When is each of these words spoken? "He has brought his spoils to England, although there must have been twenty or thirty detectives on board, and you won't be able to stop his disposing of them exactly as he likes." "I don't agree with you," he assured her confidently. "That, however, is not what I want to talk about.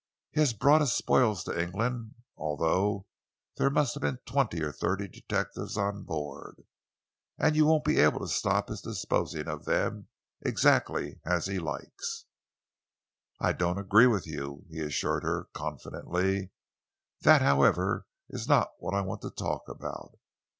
"He 0.31 0.39
has 0.39 0.53
brought 0.53 0.81
his 0.81 0.93
spoils 0.93 1.43
to 1.43 1.61
England, 1.61 2.15
although 2.35 3.05
there 3.57 3.69
must 3.69 3.93
have 3.93 4.01
been 4.01 4.17
twenty 4.25 4.59
or 4.63 4.71
thirty 4.71 5.07
detectives 5.07 5.77
on 5.77 6.01
board, 6.05 6.63
and 7.37 7.55
you 7.55 7.67
won't 7.67 7.83
be 7.85 7.99
able 7.99 8.19
to 8.21 8.27
stop 8.27 8.69
his 8.69 8.81
disposing 8.81 9.47
of 9.47 9.65
them 9.65 10.07
exactly 10.41 11.19
as 11.23 11.45
he 11.45 11.59
likes." 11.59 12.25
"I 13.39 13.53
don't 13.53 13.77
agree 13.77 14.07
with 14.07 14.25
you," 14.25 14.65
he 14.71 14.79
assured 14.79 15.21
her 15.21 15.49
confidently. 15.53 16.49
"That, 17.19 17.43
however, 17.43 18.07
is 18.27 18.47
not 18.47 18.69
what 18.79 18.95
I 18.95 19.01
want 19.01 19.21
to 19.21 19.29
talk 19.29 19.69
about. 19.69 20.17